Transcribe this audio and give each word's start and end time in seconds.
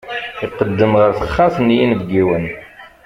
Iqeddem 0.45 0.93
ɣer 0.99 1.11
texxamt 1.19 1.57
n 1.65 1.75
yinebgiwen. 1.77 2.45